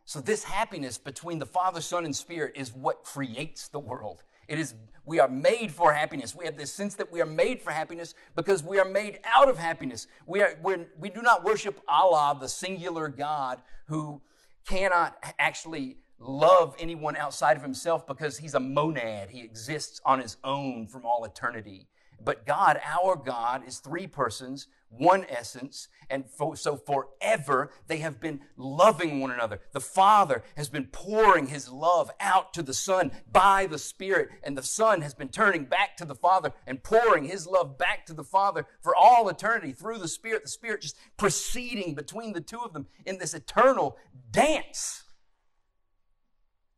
[0.04, 4.22] So, this happiness between the Father, Son, and Spirit is what creates the world.
[4.46, 4.74] It is,
[5.06, 6.34] we are made for happiness.
[6.34, 9.48] We have this sense that we are made for happiness because we are made out
[9.48, 10.08] of happiness.
[10.26, 10.54] We, are,
[10.98, 14.20] we do not worship Allah, the singular God who
[14.66, 19.30] cannot actually love anyone outside of himself because he's a monad.
[19.30, 21.88] He exists on his own from all eternity.
[22.24, 28.40] But God, our God, is three persons, one essence, and so forever they have been
[28.56, 29.60] loving one another.
[29.72, 34.56] The Father has been pouring his love out to the Son by the Spirit, and
[34.56, 38.12] the Son has been turning back to the Father and pouring his love back to
[38.12, 40.42] the Father for all eternity through the Spirit.
[40.44, 43.96] The Spirit just proceeding between the two of them in this eternal
[44.30, 45.04] dance.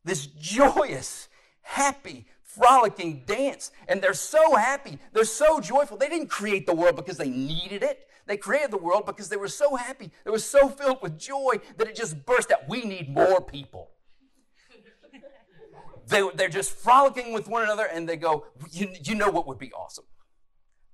[0.03, 1.27] This joyous,
[1.61, 3.71] happy, frolicking dance.
[3.87, 4.99] And they're so happy.
[5.13, 5.97] They're so joyful.
[5.97, 8.07] They didn't create the world because they needed it.
[8.25, 10.11] They created the world because they were so happy.
[10.23, 12.67] They were so filled with joy that it just burst out.
[12.67, 13.91] We need more people.
[16.07, 19.59] they, they're just frolicking with one another and they go, you, you know what would
[19.59, 20.05] be awesome?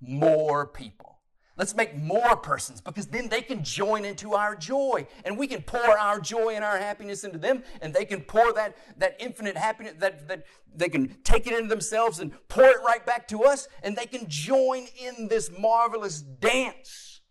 [0.01, 1.20] More people.
[1.57, 5.61] Let's make more persons because then they can join into our joy and we can
[5.61, 9.57] pour our joy and our happiness into them and they can pour that, that infinite
[9.57, 13.43] happiness, that, that they can take it into themselves and pour it right back to
[13.43, 17.21] us and they can join in this marvelous dance.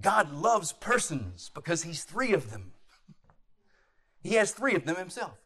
[0.00, 2.72] God loves persons because He's three of them.
[4.20, 5.38] He has three of them Himself.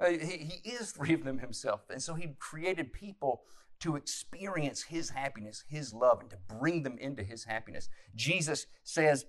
[0.00, 1.80] Uh, he, he is three of them Himself.
[1.90, 3.42] And so He created people
[3.80, 7.88] to experience his happiness, his love, and to bring them into his happiness.
[8.14, 9.26] Jesus says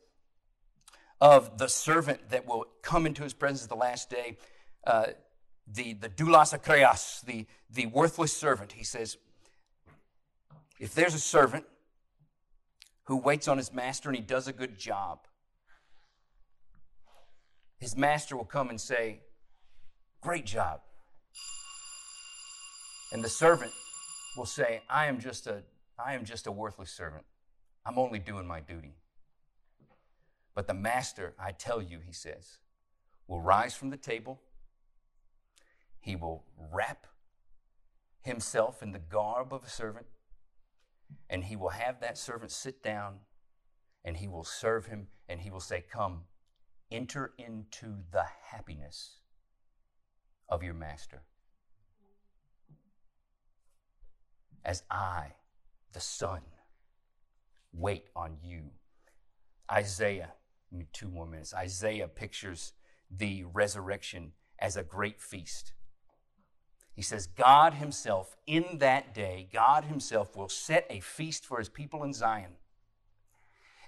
[1.21, 4.37] of the servant that will come into his presence the last day,
[4.87, 5.07] uh,
[5.67, 9.17] the, the doulos achreios, the, the worthless servant, he says,
[10.79, 11.65] if there's a servant
[13.03, 15.19] who waits on his master and he does a good job,
[17.79, 19.21] his master will come and say,
[20.21, 20.81] Great job.
[23.13, 23.71] And the servant
[24.35, 25.63] will say, I am just a,
[25.97, 27.25] I am just a worthless servant.
[27.85, 28.95] I'm only doing my duty.
[30.55, 32.57] But the master, I tell you, he says,
[33.27, 34.41] will rise from the table.
[36.01, 37.07] He will wrap
[38.21, 40.05] himself in the garb of a servant,
[41.29, 43.19] and he will have that servant sit down,
[44.03, 46.23] and he will serve him, and he will say, Come,
[46.91, 49.17] enter into the happiness
[50.47, 51.23] of your master.
[54.63, 55.33] As I,
[55.93, 56.41] the Son,
[57.73, 58.71] wait on you.
[59.71, 60.33] Isaiah,
[60.93, 61.53] two more minutes.
[61.53, 62.73] Isaiah pictures
[63.09, 65.73] the resurrection as a great feast.
[66.93, 71.69] He says, God Himself, in that day, God Himself will set a feast for His
[71.69, 72.53] people in Zion.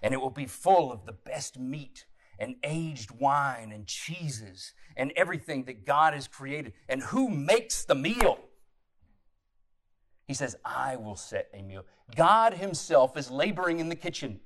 [0.01, 2.05] And it will be full of the best meat
[2.39, 6.74] and aged wine and cheeses and everything that God has created.
[6.88, 8.39] And who makes the meal?
[10.32, 11.84] He says, I will set a meal.
[12.15, 14.39] God Himself is laboring in the kitchen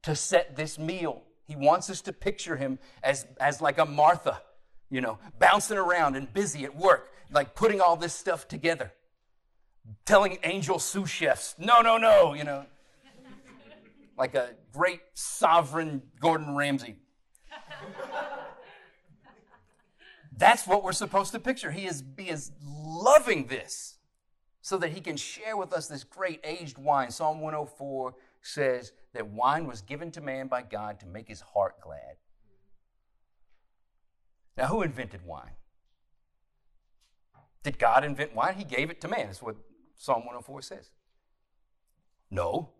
[0.00, 1.24] to set this meal.
[1.44, 4.40] He wants us to picture Him as, as like a Martha,
[4.88, 8.94] you know, bouncing around and busy at work, like putting all this stuff together,
[10.06, 12.64] telling angel sous chefs, no, no, no, you know,
[14.16, 16.96] like a great sovereign Gordon Ramsay.
[20.34, 21.70] That's what we're supposed to picture.
[21.70, 23.95] He is, he is loving this
[24.66, 27.08] so that he can share with us this great aged wine.
[27.08, 31.80] Psalm 104 says that wine was given to man by God to make his heart
[31.80, 32.16] glad.
[34.56, 35.52] Now, who invented wine?
[37.62, 38.54] Did God invent wine?
[38.56, 39.26] He gave it to man.
[39.26, 39.54] That's what
[39.94, 40.90] Psalm 104 says.
[42.28, 42.70] No,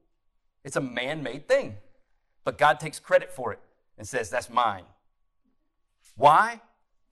[0.65, 1.77] it's a man made thing.
[2.43, 3.61] But God takes credit for it
[3.97, 4.87] and says, That's mine.
[6.17, 6.63] Why?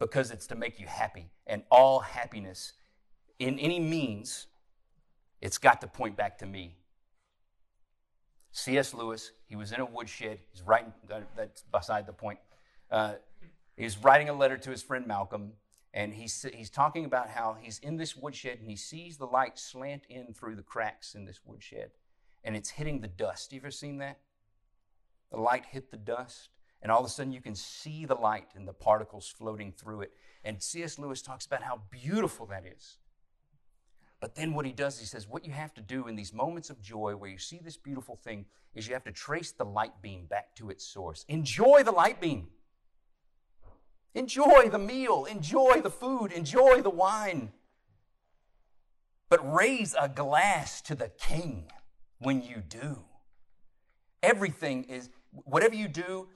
[0.00, 1.30] Because it's to make you happy.
[1.46, 2.72] And all happiness
[3.38, 4.48] in any means,
[5.40, 6.76] it's got to point back to me.
[8.52, 8.94] C.S.
[8.94, 10.38] Lewis, he was in a woodshed.
[10.52, 10.92] He's writing,
[11.36, 12.38] that's beside the point.
[12.90, 13.14] Uh,
[13.76, 15.52] he's writing a letter to his friend Malcolm,
[15.92, 19.58] and he's, he's talking about how he's in this woodshed and he sees the light
[19.58, 21.90] slant in through the cracks in this woodshed,
[22.44, 23.52] and it's hitting the dust.
[23.52, 24.18] You ever seen that?
[25.32, 28.48] The light hit the dust, and all of a sudden you can see the light
[28.54, 30.12] and the particles floating through it.
[30.44, 30.96] And C.S.
[30.98, 32.98] Lewis talks about how beautiful that is.
[34.24, 36.70] But then what he does, he says, what you have to do in these moments
[36.70, 40.00] of joy where you see this beautiful thing is you have to trace the light
[40.00, 41.26] beam back to its source.
[41.28, 42.48] Enjoy the light beam.
[44.14, 45.26] Enjoy the meal.
[45.26, 46.32] Enjoy the food.
[46.32, 47.52] Enjoy the wine.
[49.28, 51.70] But raise a glass to the king
[52.18, 53.04] when you do.
[54.22, 56.28] Everything is, whatever you do,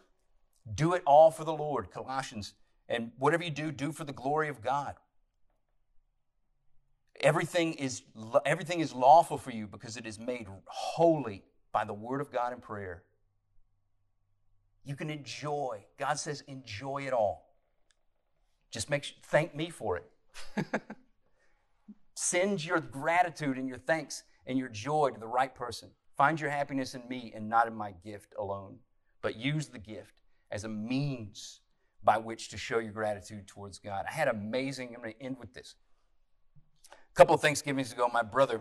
[0.75, 2.53] do it all for the Lord, Colossians.
[2.87, 4.97] And whatever you do, do for the glory of God.
[7.21, 8.03] Everything is,
[8.47, 12.53] everything is lawful for you because it is made holy by the word of God
[12.53, 13.03] and prayer.
[14.85, 15.85] You can enjoy.
[15.99, 17.55] God says, enjoy it all.
[18.71, 20.11] Just make thank me for it.
[22.15, 25.91] Send your gratitude and your thanks and your joy to the right person.
[26.17, 28.79] Find your happiness in me and not in my gift alone,
[29.23, 30.15] but use the gift
[30.51, 31.61] as a means
[32.03, 34.05] by which to show your gratitude towards God.
[34.09, 35.75] I had amazing, I'm going to end with this.
[37.19, 38.61] A couple of Thanksgivings ago, my brother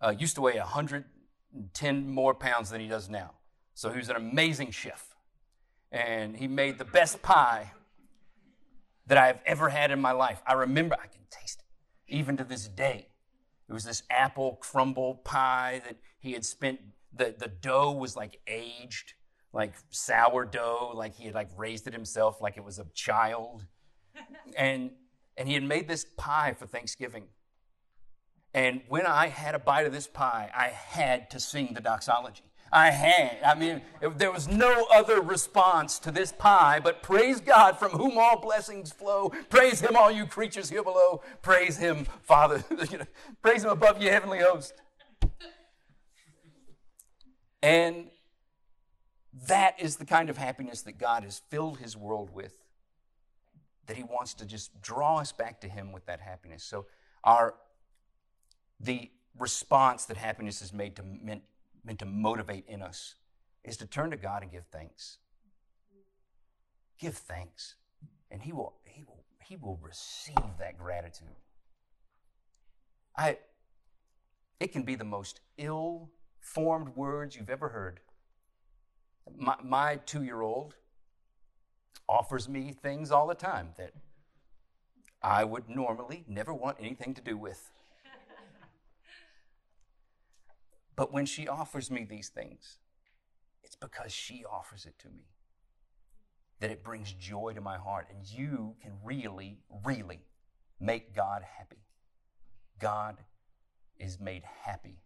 [0.00, 3.34] uh, used to weigh 110 more pounds than he does now.
[3.74, 5.14] So he was an amazing chef.
[5.92, 7.70] And he made the best pie
[9.06, 10.42] that I've ever had in my life.
[10.44, 13.10] I remember, I can taste it, even to this day.
[13.68, 16.80] It was this apple crumble pie that he had spent,
[17.12, 19.12] the, the dough was like aged,
[19.52, 23.66] like sourdough, like he had like raised it himself like it was a child.
[24.56, 24.90] and,
[25.36, 27.26] and he had made this pie for Thanksgiving.
[28.54, 32.44] And when I had a bite of this pie, I had to sing the doxology.
[32.72, 33.38] I had.
[33.44, 33.82] I mean,
[34.16, 38.92] there was no other response to this pie but praise God from whom all blessings
[38.92, 39.32] flow.
[39.48, 41.22] Praise Him, all you creatures here below.
[41.42, 42.62] Praise Him, Father.
[43.42, 44.74] praise Him above you, heavenly host.
[47.62, 48.06] And
[49.46, 52.56] that is the kind of happiness that God has filled His world with,
[53.86, 56.62] that He wants to just draw us back to Him with that happiness.
[56.64, 56.86] So,
[57.24, 57.54] our
[58.80, 61.42] the response that happiness is made to meant,
[61.84, 63.14] meant to motivate in us
[63.64, 65.18] is to turn to God and give thanks.
[66.98, 67.76] Give thanks,
[68.30, 71.36] and He will He will He will receive that gratitude.
[73.16, 73.38] I
[74.58, 78.00] it can be the most ill-formed words you've ever heard.
[79.36, 80.74] My, my two-year-old
[82.08, 83.92] offers me things all the time that
[85.22, 87.70] I would normally never want anything to do with.
[90.98, 92.78] But when she offers me these things,
[93.62, 95.28] it's because she offers it to me.
[96.58, 98.08] That it brings joy to my heart.
[98.10, 100.22] And you can really, really
[100.80, 101.84] make God happy.
[102.80, 103.18] God
[103.96, 104.98] is made happy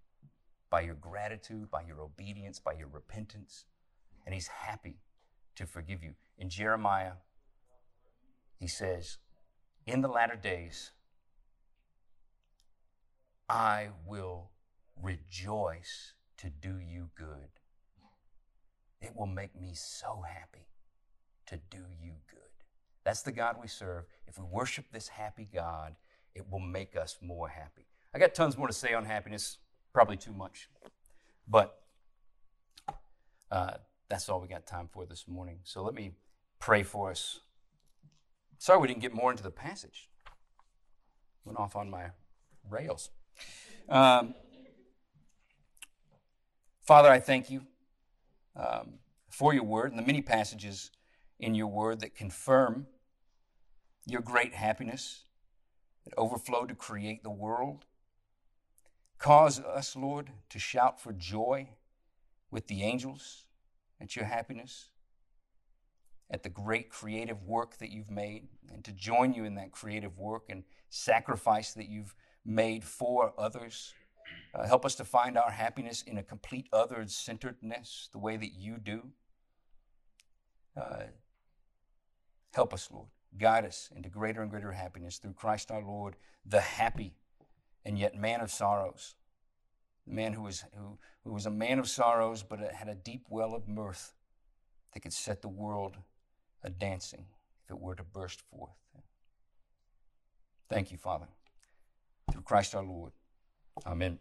[0.71, 3.67] by your gratitude, by your obedience, by your repentance.
[4.25, 4.97] And He's happy
[5.57, 6.15] to forgive you.
[6.39, 7.17] In Jeremiah,
[8.59, 9.19] he says,
[9.87, 10.93] In the latter days,
[13.47, 14.52] I will
[15.01, 17.49] rejoice to do you good.
[19.01, 20.67] It will make me so happy
[21.47, 22.41] to do you good.
[23.05, 24.05] That's the God we serve.
[24.27, 25.97] If we worship this happy God,
[26.35, 27.87] it will make us more happy.
[28.15, 29.59] I got tons more to say on happiness,
[29.93, 30.69] probably too much.
[31.49, 31.79] But
[33.51, 33.75] uh,
[34.09, 35.59] that's all we got time for this morning.
[35.65, 36.13] So let me
[36.59, 37.41] pray for us.
[38.59, 40.09] Sorry we didn't get more into the passage.
[41.45, 42.11] Went off on my
[42.71, 43.11] rails.
[43.89, 44.35] Um,
[46.93, 47.63] Father, I thank you
[48.55, 48.99] um,
[49.31, 50.91] for your word and the many passages
[51.41, 52.87] in your word that confirm
[54.07, 55.25] your great happiness
[56.05, 57.87] that overflowed to create the world.
[59.17, 61.71] Cause us, Lord, to shout for joy
[62.51, 63.47] with the angels
[63.99, 64.91] at your happiness,
[66.31, 70.19] at the great creative work that you've made, and to join you in that creative
[70.19, 72.15] work and sacrifice that you've
[72.45, 73.95] made for others.
[74.55, 78.53] Uh, help us to find our happiness in a complete other centeredness, the way that
[78.55, 79.09] you do.
[80.77, 81.05] Uh,
[82.55, 83.09] help us, Lord.
[83.39, 87.15] Guide us into greater and greater happiness through Christ our Lord, the happy
[87.85, 89.15] and yet man of sorrows.
[90.07, 93.27] The man who was, who, who was a man of sorrows, but had a deep
[93.31, 94.13] well of mirth
[94.93, 95.97] that could set the world
[96.63, 97.27] a dancing
[97.65, 98.77] if it were to burst forth.
[100.69, 101.29] Thank you, Father.
[102.31, 103.13] Through Christ our Lord.
[103.87, 104.19] Amen.